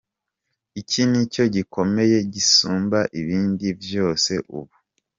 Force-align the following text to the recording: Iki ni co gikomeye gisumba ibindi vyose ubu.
Iki 0.81 1.01
ni 1.11 1.21
co 1.33 1.43
gikomeye 1.55 2.17
gisumba 2.33 2.99
ibindi 3.21 3.67
vyose 3.83 4.33
ubu. 4.57 4.75